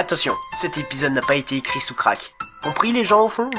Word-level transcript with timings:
Attention, 0.00 0.36
cet 0.54 0.78
épisode 0.78 1.12
n'a 1.12 1.20
pas 1.22 1.34
été 1.34 1.56
écrit 1.56 1.80
sous 1.80 1.92
crack. 1.92 2.32
Compris 2.62 2.92
les 2.92 3.02
gens 3.02 3.24
au 3.24 3.28
fond 3.28 3.50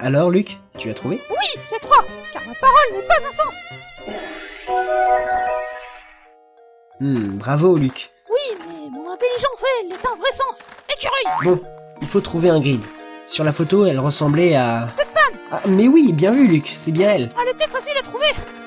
Alors 0.00 0.30
Luc, 0.30 0.58
tu 0.78 0.88
l'as 0.88 0.94
trouvé? 0.94 1.22
Oui, 1.28 1.60
c'est 1.60 1.80
3, 1.80 2.06
car 2.32 2.42
ma 2.46 2.54
parole 2.54 2.92
n'est 2.94 3.02
pas 3.02 3.18
un 3.28 3.32
sens. 3.32 3.54
Hmm, 6.98 7.36
bravo 7.36 7.76
Luc. 7.76 8.08
Oui, 10.02 10.10
mais 10.10 10.10
mon 10.10 10.10
intelligence, 10.10 10.10
elle, 10.10 10.10
est 10.10 10.12
un 10.12 10.16
vrai 10.16 10.32
sens. 10.32 10.66
Écureuil 10.96 11.44
Bon, 11.44 11.60
il 12.00 12.06
faut 12.06 12.20
trouver 12.20 12.50
un 12.50 12.60
grid. 12.60 12.82
Sur 13.26 13.44
la 13.44 13.52
photo, 13.52 13.86
elle 13.86 13.98
ressemblait 13.98 14.54
à... 14.54 14.88
Cette 14.96 15.08
femme 15.08 15.38
Ah, 15.50 15.60
mais 15.68 15.88
oui, 15.88 16.12
bien 16.12 16.32
vu 16.32 16.46
Luc, 16.46 16.70
c'est 16.72 16.92
bien 16.92 17.12
elle. 17.12 17.30
Elle 17.40 17.54
était 17.54 17.68
facile 17.70 17.94
à 17.98 18.02
trouver. 18.02 18.26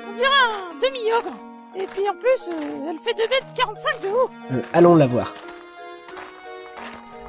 On 0.10 0.16
dirait 0.16 0.28
un 0.28 0.76
demi-ogre. 0.82 1.36
Et 1.76 1.86
puis 1.88 2.08
en 2.10 2.14
plus, 2.14 2.50
euh, 2.54 2.90
elle 2.90 3.00
fait 3.04 3.14
2m45 3.14 4.04
de 4.04 4.08
haut. 4.08 4.30
Euh, 4.54 4.62
allons 4.74 4.96
la 4.96 5.08
voir. 5.08 5.34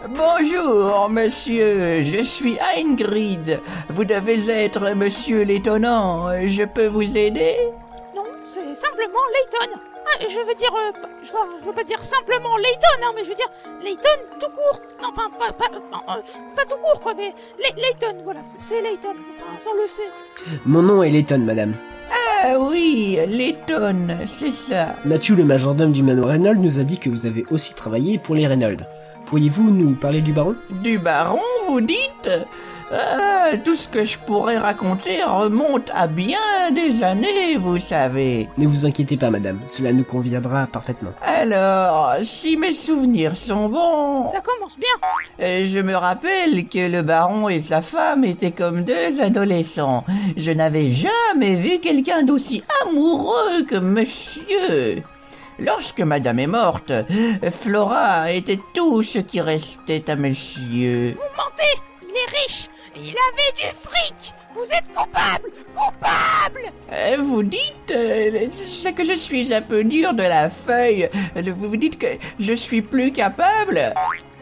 Bonjour, 0.09 1.09
monsieur, 1.09 2.03
je 2.03 2.23
suis 2.23 2.59
Ingrid. 2.77 3.61
Vous 3.89 4.05
devez 4.05 4.49
être 4.49 4.95
monsieur 4.95 5.43
l'étonnant. 5.43 6.29
Je 6.47 6.63
peux 6.63 6.87
vous 6.87 7.17
aider? 7.17 7.57
Non, 8.15 8.23
c'est 8.45 8.77
simplement 8.77 9.19
Layton. 9.35 9.81
Ah, 10.09 10.19
je 10.21 10.39
veux 10.47 10.55
dire, 10.55 10.73
euh, 10.73 10.93
je, 11.23 11.33
veux, 11.33 11.39
je 11.61 11.67
veux 11.67 11.73
pas 11.73 11.85
dire 11.85 12.03
simplement 12.03 12.57
Layton, 12.57 13.03
hein, 13.05 13.13
mais 13.15 13.25
je 13.25 13.31
veux 13.31 13.35
dire 13.35 13.51
Layton 13.83 14.21
tout 14.41 14.47
court. 14.51 14.81
Non, 15.03 15.09
enfin, 15.13 15.29
pas, 15.39 15.53
pas, 15.53 15.69
non, 15.71 15.99
euh, 16.09 16.21
pas 16.55 16.63
tout 16.65 16.77
court, 16.83 17.01
quoi, 17.01 17.15
mais 17.15 17.33
Lay- 17.59 17.83
Layton, 17.83 18.17
voilà, 18.25 18.41
c'est- 18.59 18.81
Layton. 18.83 19.15
Enfin, 19.41 19.59
sans 19.59 19.75
le 19.75 19.87
sait. 19.89 20.11
Mon 20.65 20.83
nom 20.83 21.03
est 21.03 21.11
Letton, 21.11 21.39
madame. 21.41 21.75
Ah 22.45 22.59
oui, 22.61 23.19
l'étonne, 23.27 24.17
c'est 24.27 24.53
ça. 24.53 24.95
Mathieu, 25.05 25.35
le 25.35 25.45
majordome 25.45 25.91
du 25.93 26.03
manoir 26.03 26.29
Reynolds, 26.31 26.61
nous 26.61 26.79
a 26.79 26.85
dit 26.85 26.99
que 26.99 27.09
vous 27.09 27.27
avez 27.27 27.45
aussi 27.51 27.75
travaillé 27.75 28.19
pour 28.19 28.35
les 28.37 28.47
Reynolds. 28.47 28.87
Pourriez-vous 29.27 29.71
nous 29.71 29.95
parler 29.95 30.21
du 30.21 30.33
baron? 30.33 30.55
Du 30.71 30.99
baron, 30.99 31.41
vous 31.67 31.81
dites? 31.81 32.31
Ah, 32.93 33.51
Tout 33.65 33.75
ce 33.75 33.89
que 33.89 34.05
je 34.05 34.17
pourrais 34.19 34.59
raconter 34.59 35.23
remonte 35.25 35.91
à 35.95 36.07
bien 36.07 36.39
des 36.73 37.03
années, 37.03 37.57
vous 37.57 37.79
savez. 37.81 38.49
Ne 38.59 38.67
vous 38.69 38.87
inquiétez 38.87 39.17
pas, 39.17 39.31
madame, 39.31 39.59
cela 39.67 39.93
nous 39.93 40.05
conviendra 40.05 40.67
parfaitement. 40.69 41.11
Alors, 41.23 42.15
si 42.23 42.57
mes 42.57 42.75
souvenirs 42.75 43.37
sont 43.37 43.69
bons, 43.69 44.29
Ça 44.29 44.41
commence 44.41 44.77
bien. 44.79 45.09
Euh, 45.41 45.65
Je 45.67 45.81
me 45.81 45.97
rappelle 45.97 46.69
que 46.69 46.89
le 46.89 47.03
baron 47.03 47.49
et 47.49 47.61
sa 47.61 47.81
femme 47.83 48.25
étaient 48.25 48.53
comme 48.53 48.85
deux 48.85 49.21
adolescents. 49.21 50.05
Je 50.37 50.53
n'avais 50.53 50.91
jamais 50.91 51.57
vu 51.57 51.81
quelqu'un 51.81 52.23
d'aussi 52.23 52.63
amoureux 52.85 53.65
que 53.69 53.77
monsieur. 53.77 55.03
Lorsque 55.59 56.01
madame 56.03 56.39
est 56.39 56.47
morte, 56.47 56.93
Flora 57.51 58.31
était 58.31 58.61
tout 58.75 59.03
ce 59.03 59.19
qui 59.19 59.41
restait 59.41 60.09
à 60.11 60.15
monsieur. 60.17 61.15
Vous 61.17 61.23
mentez 61.37 61.81
Il 62.03 62.11
est 62.11 62.39
riche 62.45 62.69
Il 62.99 63.15
avait 63.15 63.53
du 63.57 63.75
fric 63.77 64.33
Vous 64.55 64.63
êtes 64.65 64.87
coupable 64.95 65.51
Coupable 65.75 66.73
Euh, 66.93 67.17
Vous 67.21 67.43
dites, 67.43 67.91
euh, 67.91 68.49
c'est 68.53 68.93
que 68.95 69.05
je 69.05 69.13
suis 69.17 69.53
un 69.53 69.63
peu 69.63 69.85
dur 69.85 70.15
de 70.15 70.23
la 70.23 70.49
feuille. 70.49 71.09
Vous 71.35 71.69
vous 71.69 71.77
dites 71.77 71.99
que 71.99 72.07
je 72.41 72.53
suis 72.55 72.83
plus 72.83 73.13
capable. 73.13 73.93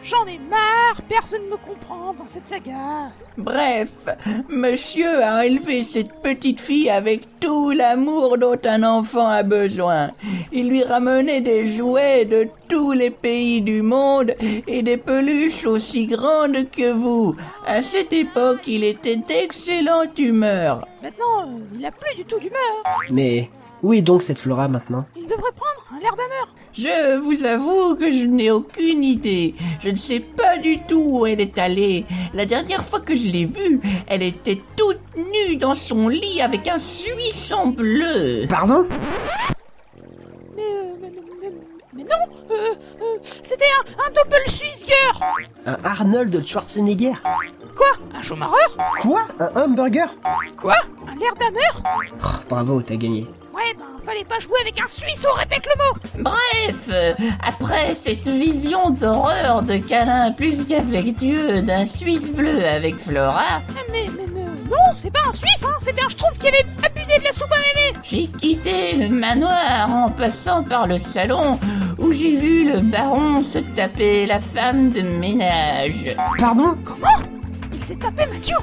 J'en 0.07 0.25
ai 0.27 0.37
marre 0.37 1.01
Personne 1.09 1.45
ne 1.45 1.51
me 1.51 1.57
comprend 1.57 2.13
dans 2.13 2.27
cette 2.27 2.45
saga. 2.45 3.11
Bref, 3.37 3.89
monsieur 4.49 5.23
a 5.23 5.45
élevé 5.45 5.83
cette 5.83 6.21
petite 6.21 6.59
fille 6.59 6.89
avec 6.91 7.39
tout 7.39 7.71
l'amour 7.71 8.37
dont 8.37 8.59
un 8.65 8.83
enfant 8.83 9.27
a 9.27 9.41
besoin. 9.41 10.11
Il 10.51 10.69
lui 10.69 10.83
ramenait 10.83 11.41
des 11.41 11.65
jouets 11.67 12.25
de 12.25 12.47
tous 12.67 12.91
les 12.91 13.09
pays 13.09 13.61
du 13.61 13.81
monde 13.81 14.35
et 14.39 14.83
des 14.83 14.97
peluches 14.97 15.65
aussi 15.65 16.05
grandes 16.05 16.69
que 16.69 16.91
vous. 16.91 17.35
À 17.65 17.81
cette 17.81 18.13
époque, 18.13 18.67
il 18.67 18.83
était 18.83 19.15
d'excellente 19.15 20.19
humeur. 20.19 20.87
Maintenant, 21.01 21.47
euh, 21.47 21.59
il 21.77 21.85
a 21.85 21.91
plus 21.91 22.15
du 22.15 22.25
tout 22.25 22.39
d'humeur. 22.39 22.75
Mais 23.09 23.49
où 23.81 23.93
est 23.93 24.01
donc 24.01 24.21
cette 24.21 24.39
Flora 24.39 24.67
maintenant? 24.67 25.05
Il 25.15 25.23
devrait 25.23 25.51
prendre 25.55 25.74
un 25.91 25.99
l'air 25.99 26.15
d'ameur. 26.15 26.47
Je 26.73 27.17
vous 27.19 27.43
avoue 27.45 27.95
que 27.95 28.11
je 28.11 28.25
n'ai 28.25 28.49
aucune 28.51 29.03
idée. 29.03 29.53
Je 29.81 29.89
ne 29.89 29.95
sais 29.95 30.19
pas 30.19 30.57
du 30.57 30.79
tout 30.83 31.03
où 31.19 31.25
elle 31.27 31.39
est 31.39 31.57
allée. 31.57 32.05
La 32.33 32.45
dernière 32.45 32.83
fois 32.83 32.99
que 33.01 33.15
je 33.15 33.27
l'ai 33.27 33.45
vue, 33.45 33.79
elle 34.07 34.23
était 34.23 34.61
toute 34.75 34.99
nue 35.15 35.57
dans 35.57 35.75
son 35.75 36.07
lit 36.07 36.41
avec 36.41 36.67
un 36.67 36.77
suisson 36.79 37.67
bleu. 37.67 38.45
Pardon? 38.49 38.87
Mais, 40.55 40.63
euh, 40.63 40.93
mais, 41.01 41.11
mais- 41.41 41.51
mais 41.93 42.03
non 42.03 42.35
euh, 42.51 42.73
euh, 43.01 43.17
C'était 43.21 43.65
un, 43.65 44.03
un 44.07 44.11
doppelsuisger 44.11 44.93
Un 45.65 45.77
Arnold 45.83 46.45
Schwarzenegger? 46.45 47.13
Quoi? 47.77 47.87
Un 48.15 48.21
chômareur 48.21 48.75
Quoi? 49.01 49.21
Un 49.39 49.61
hamburger? 49.63 50.09
Quoi? 50.59 50.73
Un 51.07 51.15
l'air 51.15 51.35
d'ameur 51.35 51.81
Oh, 51.85 52.27
Bravo, 52.49 52.81
t'as 52.81 52.95
gagné. 52.95 53.27
Fallait 54.05 54.23
pas 54.23 54.39
jouer 54.39 54.59
avec 54.61 54.79
un 54.79 54.87
Suisse, 54.87 55.25
on 55.29 55.35
répète 55.35 55.63
le 55.65 55.83
mot. 55.83 56.29
Bref, 56.29 56.89
euh, 56.91 57.13
après 57.41 57.95
cette 57.95 58.27
vision 58.27 58.91
d'horreur 58.91 59.63
de 59.63 59.77
câlin 59.77 60.31
plus 60.31 60.63
qu'affectueux 60.63 61.61
d'un 61.63 61.85
Suisse 61.85 62.31
bleu 62.31 62.63
avec 62.65 62.99
Flora, 62.99 63.41
Ah, 63.47 63.61
Mais, 63.91 64.05
mais, 64.15 64.25
mais, 64.33 64.43
non, 64.69 64.93
c'est 64.93 65.11
pas 65.11 65.21
un 65.27 65.31
Suisse, 65.33 65.63
hein 65.63 65.73
C'était 65.79 66.03
un 66.03 66.09
Schtroumpf 66.09 66.37
qui 66.39 66.47
avait 66.49 66.65
abusé 66.85 67.17
de 67.17 67.23
la 67.23 67.31
soupe 67.31 67.51
à 67.51 67.57
mémé 67.57 67.97
j'ai 68.03 68.27
quitté 68.27 68.93
le 68.93 69.09
manoir 69.09 69.89
en 69.91 70.09
passant 70.11 70.61
par 70.63 70.85
le 70.85 70.99
salon 70.99 71.59
où 71.97 72.13
j'ai 72.13 72.35
vu 72.37 72.71
le 72.71 72.79
baron 72.81 73.41
se 73.41 73.57
taper 73.59 74.27
la 74.27 74.39
femme 74.39 74.91
de 74.91 75.01
ménage. 75.01 76.15
Pardon? 76.39 76.75
Comment? 76.85 77.25
Il 77.73 77.83
s'est 77.83 77.95
tapé 77.95 78.25
Mathieu 78.31 78.55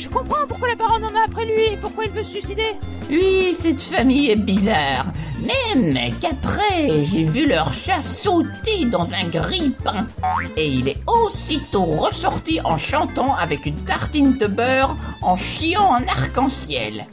Je 0.00 0.08
comprends 0.08 0.46
pourquoi 0.48 0.68
la 0.68 0.76
baronne 0.76 1.04
en 1.04 1.14
a 1.14 1.24
après 1.26 1.44
lui 1.44 1.74
et 1.74 1.76
pourquoi 1.76 2.06
il 2.06 2.10
veut 2.10 2.22
se 2.22 2.30
suicider. 2.30 2.72
Oui, 3.10 3.54
cette 3.54 3.82
famille 3.82 4.30
est 4.30 4.36
bizarre. 4.36 5.04
Même 5.40 5.94
qu'après, 6.18 7.04
j'ai 7.04 7.24
vu 7.24 7.46
leur 7.46 7.70
chat 7.74 8.00
sauter 8.00 8.86
dans 8.86 9.12
un 9.12 9.24
grille-pain. 9.24 10.06
Et 10.56 10.68
il 10.68 10.88
est 10.88 11.02
aussitôt 11.06 11.84
ressorti 11.84 12.62
en 12.64 12.78
chantant 12.78 13.34
avec 13.34 13.66
une 13.66 13.76
tartine 13.84 14.38
de 14.38 14.46
beurre 14.46 14.96
en 15.20 15.36
chiant 15.36 15.84
en 15.84 16.02
arc-en-ciel. 16.06 17.04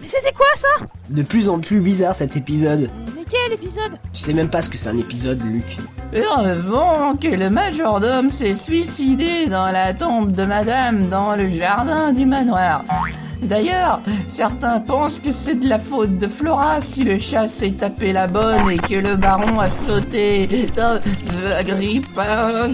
Mais 0.00 0.08
c'était 0.08 0.32
quoi 0.32 0.46
ça? 0.54 0.95
De 1.08 1.22
plus 1.22 1.48
en 1.48 1.60
plus 1.60 1.80
bizarre 1.80 2.14
cet 2.16 2.36
épisode. 2.36 2.90
Mais 3.14 3.22
quel 3.30 3.52
épisode 3.52 3.92
Tu 4.12 4.20
sais 4.22 4.32
même 4.34 4.48
pas 4.48 4.60
ce 4.62 4.68
que 4.70 4.76
c'est 4.76 4.88
un 4.88 4.98
épisode, 4.98 5.40
Luc. 5.44 5.76
Heureusement 6.14 7.16
que 7.16 7.28
le 7.28 7.48
majordome 7.50 8.30
s'est 8.30 8.54
suicidé 8.54 9.46
dans 9.46 9.70
la 9.70 9.94
tombe 9.94 10.32
de 10.32 10.44
madame 10.44 11.08
dans 11.08 11.36
le 11.36 11.48
jardin 11.50 12.12
du 12.12 12.26
manoir. 12.26 12.84
D'ailleurs, 13.42 14.00
certains 14.28 14.80
pensent 14.80 15.20
que 15.20 15.30
c'est 15.30 15.56
de 15.56 15.68
la 15.68 15.78
faute 15.78 16.18
de 16.18 16.26
Flora 16.26 16.80
si 16.80 17.04
le 17.04 17.18
chat 17.18 17.46
s'est 17.46 17.72
tapé 17.72 18.12
la 18.12 18.26
bonne 18.26 18.70
et 18.70 18.78
que 18.78 18.94
le 18.94 19.14
baron 19.16 19.60
a 19.60 19.68
sauté 19.70 20.68
dans 20.74 21.00
sa 21.20 21.62
grippe. 21.62 22.06
Euh, 22.18 22.68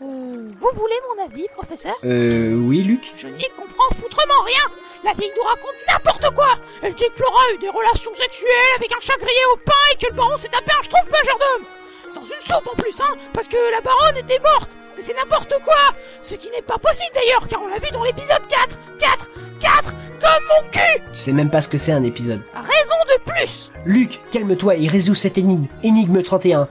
vous 0.00 0.68
voulez 0.74 0.94
mon 1.16 1.24
avis, 1.24 1.46
professeur 1.56 1.94
Euh, 2.04 2.54
oui, 2.56 2.82
Luc 2.82 3.12
Je 3.16 3.28
n'y 3.28 3.44
comprends 3.56 3.94
foutrement 3.94 4.42
rien 4.44 4.83
La 5.04 5.12
vieille 5.12 5.32
nous 5.36 5.42
raconte 5.46 5.74
n'importe 5.86 6.34
quoi. 6.34 6.56
Elle 6.82 6.94
dit 6.94 7.04
que 7.04 7.12
Flora 7.12 7.38
a 7.50 7.54
eu 7.54 7.58
des 7.58 7.68
relations 7.68 8.14
sexuelles 8.14 8.74
avec 8.76 8.90
un 8.90 9.00
chat 9.00 9.16
grillé 9.18 9.44
au 9.52 9.56
pain 9.58 9.72
et 9.92 9.96
que 9.96 10.10
le 10.10 10.16
baron 10.16 10.36
s'est 10.36 10.48
tapé 10.48 10.70
un 10.78 10.82
schtroumpf 10.82 11.10
majordome. 11.10 11.66
Dans 12.14 12.24
une 12.24 12.42
soupe 12.42 12.72
en 12.72 12.76
plus, 12.80 12.98
hein 13.00 13.14
Parce 13.34 13.46
que 13.46 13.56
la 13.70 13.82
baronne 13.82 14.16
était 14.16 14.38
morte. 14.38 14.70
Mais 14.96 15.02
c'est 15.02 15.14
n'importe 15.14 15.52
quoi. 15.64 15.76
Ce 16.22 16.34
qui 16.36 16.48
n'est 16.50 16.62
pas 16.62 16.78
possible 16.78 17.10
d'ailleurs, 17.14 17.46
car 17.48 17.60
on 17.62 17.68
l'a 17.68 17.78
vu 17.78 17.90
dans 17.92 18.02
l'épisode 18.02 18.40
4 18.48 18.78
4 18.98 19.30
4 19.60 19.84
Comme 19.84 20.44
mon 20.48 20.70
cul. 20.70 21.02
Tu 21.12 21.18
sais 21.18 21.32
même 21.32 21.50
pas 21.50 21.60
ce 21.60 21.68
que 21.68 21.76
c'est 21.76 21.92
un 21.92 22.04
épisode. 22.04 22.40
Raison 22.54 22.94
de 23.14 23.30
plus. 23.30 23.70
Luc, 23.84 24.20
calme-toi 24.32 24.76
et 24.76 24.88
résous 24.88 25.14
cette 25.14 25.36
énigme. 25.36 25.66
Énigme 25.82 26.22
31. 26.22 26.66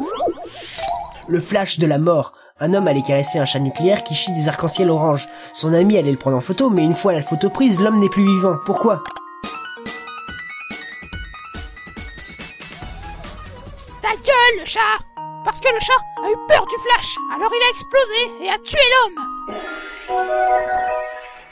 Le 1.28 1.40
flash 1.40 1.78
de 1.78 1.86
la 1.86 2.00
mort. 2.00 2.34
Un 2.66 2.74
homme 2.74 2.88
allait 2.88 3.02
caresser 3.02 3.40
un 3.40 3.46
chat 3.46 3.60
nucléaire 3.60 4.04
qui 4.04 4.16
chie 4.16 4.32
des 4.32 4.48
arcs-en-ciel 4.48 4.90
orange. 4.90 5.28
Son 5.52 5.74
ami 5.74 5.98
allait 5.98 6.12
le 6.12 6.18
prendre 6.18 6.38
en 6.38 6.40
photo, 6.40 6.70
mais 6.70 6.82
une 6.82 6.94
fois 6.94 7.12
la 7.12 7.22
photo 7.22 7.50
prise, 7.50 7.82
l'homme 7.82 8.00
n'est 8.00 8.08
plus 8.08 8.24
vivant. 8.24 8.56
Pourquoi? 8.66 9.04
Ta 14.02 14.12
gueule, 14.12 14.60
le 14.62 14.66
chat 14.66 14.80
Parce 15.44 15.60
que 15.60 15.68
le 15.68 15.80
chat 15.82 15.92
a 16.24 16.30
eu 16.30 16.36
peur 16.48 16.66
du 16.66 16.76
flash, 16.90 17.18
alors 17.36 17.52
il 17.54 17.66
a 17.66 17.70
explosé 17.70 18.46
et 18.46 18.50
a 18.50 18.58
tué 18.60 18.80
l'homme 18.94 19.20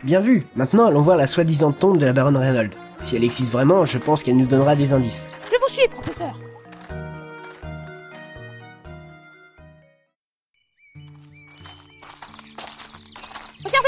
Bien 0.03 0.21
vu. 0.21 0.47
Maintenant, 0.55 0.85
allons 0.85 1.01
voir 1.01 1.17
la 1.17 1.27
soi-disant 1.27 1.73
tombe 1.73 1.97
de 1.97 2.05
la 2.05 2.13
baronne 2.13 2.37
Reynolds. 2.37 2.77
Si 3.01 3.17
elle 3.17 3.25
existe 3.25 3.51
vraiment, 3.51 3.85
je 3.85 3.97
pense 3.97 4.23
qu'elle 4.23 4.37
nous 4.37 4.45
donnera 4.45 4.77
des 4.77 4.93
indices. 4.93 5.27
Je 5.51 5.57
vous 5.57 5.73
suis, 5.73 5.89
professeur. 5.89 6.37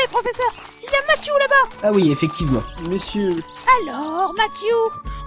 Professeur, 0.10 0.54
il 0.82 0.86
y 0.86 0.96
a 0.96 1.16
Mathieu 1.16 1.34
là-bas. 1.40 1.76
Ah 1.84 1.92
oui, 1.94 2.12
effectivement. 2.12 2.62
Messieurs, 2.90 3.36
Alors, 3.88 4.34
Mathieu, 4.38 4.76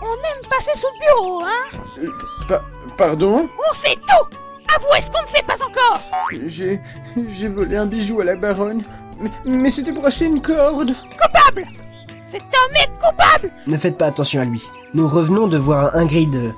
on 0.02 0.14
aime 0.14 0.48
passer 0.50 0.70
sous 0.74 0.86
le 0.86 1.06
bureau, 1.06 1.42
hein 1.44 1.78
euh, 1.98 2.10
pa- 2.46 2.62
pardon? 2.96 3.48
On 3.70 3.74
sait 3.74 3.96
tout 3.96 4.36
Avouez 4.76 5.00
ce 5.00 5.10
qu'on 5.10 5.22
ne 5.22 5.26
sait 5.26 5.42
pas 5.42 5.54
encore 5.54 6.00
J'ai... 6.46 6.80
j'ai 7.28 7.48
volé 7.48 7.76
un 7.76 7.86
bijou 7.86 8.20
à 8.20 8.24
la 8.24 8.34
baronne. 8.36 8.84
Mais, 9.18 9.30
mais 9.44 9.70
c'était 9.70 9.92
pour 9.92 10.04
acheter 10.04 10.26
une 10.26 10.42
corde 10.42 10.92
Coupable 11.12 11.66
Cet 12.24 12.42
homme 12.42 12.74
est 12.76 12.90
coupable 13.00 13.50
Ne 13.66 13.76
faites 13.78 13.96
pas 13.96 14.06
attention 14.06 14.40
à 14.42 14.44
lui. 14.44 14.62
Nous 14.94 15.08
revenons 15.08 15.46
de 15.48 15.56
voir 15.56 15.94
Ingrid. 15.96 16.54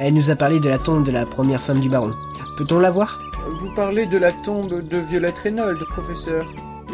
Elle 0.00 0.14
nous 0.14 0.30
a 0.30 0.36
parlé 0.36 0.60
de 0.60 0.68
la 0.68 0.78
tombe 0.78 1.04
de 1.06 1.12
la 1.12 1.24
première 1.26 1.62
femme 1.62 1.80
du 1.80 1.88
baron. 1.88 2.12
Peut-on 2.58 2.78
la 2.80 2.90
voir? 2.90 3.18
Vous 3.48 3.72
parlez 3.74 4.06
de 4.06 4.18
la 4.18 4.32
tombe 4.32 4.86
de 4.86 4.98
Violette 4.98 5.38
Reynolds, 5.38 5.84
professeur. 5.90 6.44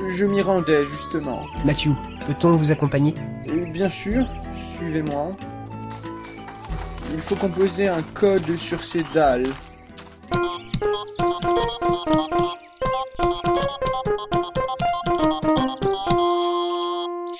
Je 0.08 0.24
m'y 0.26 0.42
rendais, 0.42 0.84
justement. 0.84 1.46
Mathieu, 1.64 1.92
peut-on 2.26 2.50
vous 2.56 2.70
accompagner? 2.72 3.14
Euh, 3.48 3.64
bien 3.66 3.88
sûr, 3.88 4.24
suivez-moi. 4.76 5.32
Il 7.12 7.20
faut 7.20 7.36
composer 7.36 7.88
un 7.88 8.02
code 8.14 8.56
sur 8.56 8.82
ces 8.82 9.02
dalles. 9.14 9.46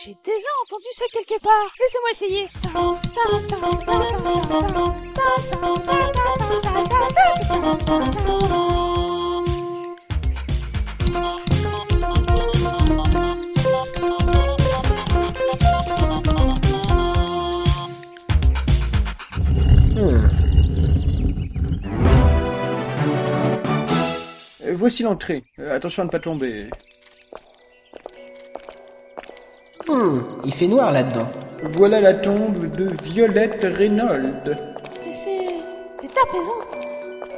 J'ai 0.02 0.16
déjà 0.24 0.50
entendu 0.64 0.90
ça 0.92 1.04
quelque 1.12 1.38
part. 1.42 1.70
Laissez-moi 1.78 2.10
essayer. 2.12 2.48
Voici 24.80 25.02
l'entrée. 25.02 25.44
Euh, 25.58 25.76
attention 25.76 26.02
à 26.02 26.06
ne 26.06 26.10
pas 26.10 26.18
tomber. 26.18 26.64
Hmm, 29.86 30.20
il 30.44 30.54
fait 30.54 30.66
noir 30.66 30.90
là-dedans. 30.90 31.28
Voilà 31.74 32.00
la 32.00 32.14
tombe 32.14 32.64
de 32.74 32.86
Violette 33.04 33.62
Reynolds. 33.62 34.56
Mais 35.04 35.12
c'est... 35.12 35.48
c'est 35.94 36.10
apaisant. 36.26 36.60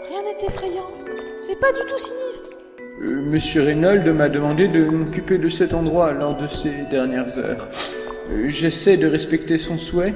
Rien 0.08 0.22
n'est 0.22 0.46
effrayant. 0.46 0.88
C'est 1.40 1.58
pas 1.58 1.72
du 1.72 1.80
tout 1.80 1.98
sinistre. 1.98 2.50
Euh, 3.02 3.20
Monsieur 3.22 3.62
Reynolds 3.64 4.12
m'a 4.12 4.28
demandé 4.28 4.68
de 4.68 4.84
m'occuper 4.84 5.38
de 5.38 5.48
cet 5.48 5.74
endroit 5.74 6.12
lors 6.12 6.36
de 6.36 6.46
ces 6.46 6.84
dernières 6.90 7.38
heures. 7.38 7.68
Euh, 8.30 8.48
J'essaie 8.48 8.96
de 8.96 9.08
respecter 9.08 9.58
son 9.58 9.78
souhait. 9.78 10.14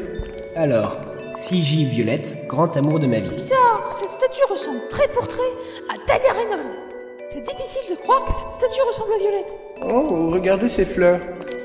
Alors, 0.54 1.00
CJ 1.34 1.88
Violette, 1.88 2.46
grand 2.46 2.76
amour 2.76 3.00
de 3.00 3.06
ma 3.06 3.18
vie. 3.18 3.34
Bizarre, 3.34 3.88
cette 3.90 4.10
statue 4.10 4.44
ressemble 4.48 4.86
trait 4.88 5.08
pour 5.12 5.26
trait 5.26 5.42
à 5.88 5.94
Dahlia 6.06 6.32
Reynolds. 6.32 6.85
C'est 7.28 7.42
difficile 7.44 7.90
de 7.90 7.96
croire 7.96 8.24
que 8.24 8.32
cette 8.32 8.70
statue 8.70 8.86
ressemble 8.88 9.12
à 9.14 9.18
Violette. 9.18 9.52
Oh, 9.82 10.30
regardez 10.30 10.68
ces 10.68 10.84
fleurs. 10.84 11.20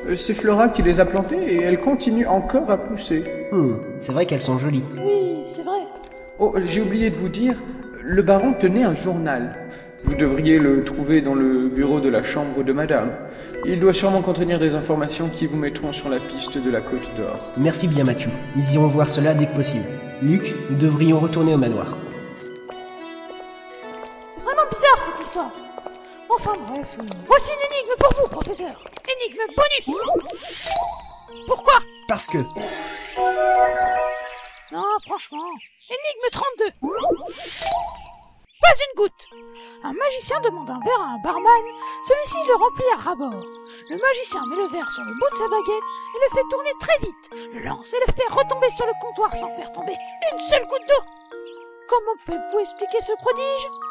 Euh, 0.08 0.16
C'est 0.16 0.34
Flora 0.34 0.69
qui 0.69 0.81
les 0.81 1.00
a 1.00 1.06
plantées 1.06 1.54
et 1.54 1.62
elles 1.62 1.80
continuent 1.80 2.28
encore 2.28 2.69
à 2.72 2.78
pousser. 2.78 3.24
Hmm, 3.52 3.75
c'est 3.98 4.12
vrai 4.12 4.25
qu'elles 4.25 4.42
sont 4.42 4.58
jolies. 4.58 4.88
Oui, 5.06 5.44
c'est 5.46 5.62
vrai. 5.62 5.81
Oh, 6.40 6.56
j'ai 6.58 6.81
oublié 6.81 7.12
de 7.12 7.16
vous 7.16 7.30
dire, 7.30 7.62
le 8.04 8.24
baron 8.24 8.54
tenait 8.54 8.84
un 8.84 8.96
journal. 8.96 9.68
Vous 10.04 10.16
devriez 10.16 10.58
le 10.58 10.84
trouver 10.84 11.22
dans 11.22 11.36
le 11.36 11.68
bureau 11.69 12.00
de 12.00 12.10
la 12.10 12.24
chambre 12.24 12.63
de 12.63 12.74
madame. 12.74 13.12
Il 13.63 13.80
doit 13.80 13.94
sûrement 13.94 14.24
contenir 14.24 14.58
des 14.58 14.74
informations 14.74 15.30
qui 15.30 15.46
vous 15.46 15.58
mettront 15.58 15.92
sur 15.92 16.10
la 16.10 16.18
piste 16.18 16.58
de 16.58 16.72
la 16.72 16.81
Côte 16.81 17.08
d'Or. 17.18 17.52
Merci 17.58 17.88
bien 17.88 18.04
Mathieu. 18.04 18.31
Nous 18.56 18.74
irons 18.74 18.88
voir 18.88 19.08
cela 19.08 19.36
dès 19.36 19.46
que 19.46 19.54
possible. 19.56 19.86
Luc, 20.24 20.56
nous 20.72 20.78
devrions 20.78 21.19
retourner 21.19 21.54
au 21.54 21.58
manoir. 21.58 21.96
Enfin 26.33 26.54
bref, 26.68 26.88
euh, 26.98 27.04
voici 27.28 27.51
une 27.51 27.75
énigme 27.75 27.95
pour 28.00 28.13
vous, 28.13 28.28
professeur. 28.30 28.72
Énigme 29.19 29.42
bonus. 29.56 29.98
Pourquoi? 31.45 31.80
Parce 32.07 32.25
que... 32.28 32.38
Non, 34.72 34.86
franchement. 35.06 35.44
Énigme 35.89 36.30
32. 36.31 36.66
Pas 38.62 38.74
une 38.80 38.95
goutte. 38.95 39.28
Un 39.83 39.92
magicien 39.92 40.39
demande 40.39 40.69
un 40.69 40.80
verre 40.80 41.01
à 41.01 41.16
un 41.16 41.22
barman. 41.22 41.66
Celui-ci 42.07 42.38
le 42.48 42.56
remplit 42.56 42.86
à 42.94 43.01
rabord. 43.01 43.44
Le 43.89 43.98
magicien 43.98 44.45
met 44.45 44.56
le 44.56 44.68
verre 44.68 44.89
sur 44.89 45.04
le 45.04 45.13
bout 45.13 45.30
de 45.31 45.36
sa 45.36 45.48
baguette 45.50 45.84
et 46.16 46.19
le 46.24 46.30
fait 46.34 46.48
tourner 46.50 46.74
très 46.80 46.98
vite. 47.00 47.54
Le 47.54 47.66
lance 47.66 47.94
et 47.94 48.00
le 48.07 48.13
fait 48.13 48.31
retomber 48.31 48.72
sur 48.72 48.86
le 48.86 48.94
comptoir 49.01 49.36
sans 49.36 49.54
faire 49.56 49.74
tomber 49.74 49.98
une 50.31 50.39
seule 50.39 50.66
goutte 50.68 50.88
d'eau. 50.88 51.04
Comment 51.89 52.16
pouvez-vous 52.24 52.60
expliquer 52.60 53.01
ce 53.01 53.12
prodige? 53.22 53.91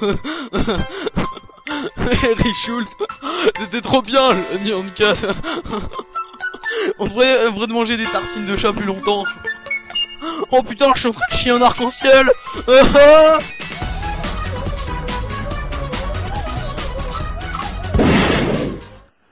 Richoult, 1.96 2.86
c'était 3.58 3.80
trop 3.80 4.02
bien 4.02 4.34
le 4.34 4.58
de 4.82 4.90
casse. 4.90 5.22
On 6.98 7.06
devrait, 7.06 7.50
manger 7.68 7.96
des 7.96 8.04
tartines 8.04 8.46
de 8.46 8.56
chat 8.56 8.72
plus 8.72 8.84
longtemps. 8.84 9.24
Oh 10.50 10.62
putain, 10.62 10.92
je 10.94 11.00
suis 11.00 11.08
en 11.08 11.12
train 11.12 11.26
de 11.30 11.34
chier 11.36 11.50
un 11.50 11.62
arc-en-ciel. 11.62 12.30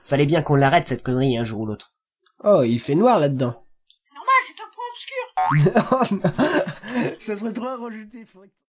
Fallait 0.03 0.27
bien 0.27 0.43
qu'on 0.43 0.55
l'arrête 0.57 0.87
cette 0.87 1.03
connerie 1.03 1.39
un 1.39 1.45
jour 1.45 1.63
ou 1.63 1.67
l'autre. 1.67 1.93
Oh, 2.45 2.63
il 2.63 2.79
fait 2.79 2.95
noir 2.95 3.19
là-dedans. 3.19 3.65
C'est 4.03 4.15
normal, 4.15 4.35
c'est 4.47 4.61
un 4.63 4.69
point 4.75 4.85
obscur. 4.93 5.25
Oh 5.93 6.05
non, 6.15 6.31
Ça 7.19 7.37
serait 7.37 7.53
trop 7.53 7.67
à 7.67 7.77
rajouter. 7.77 8.25
faudrait 8.27 8.51